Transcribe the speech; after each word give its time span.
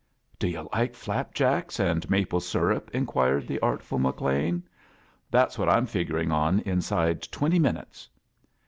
"Do 0.39 0.47
yu' 0.47 0.67
like 0.73 0.95
flapjacks 0.95 1.79
and 1.79 2.09
maple 2.09 2.39
syrup?" 2.39 2.89
inquired 2.91 3.45
the 3.45 3.59
artful 3.59 3.99
McLean. 3.99 4.63
"That's 5.29 5.59
what 5.59 5.69
I'm 5.69 5.85
figuring 5.85 6.31
on 6.31 6.59
inside 6.61 7.21
twenty 7.31 7.59
minotes." 7.59 8.09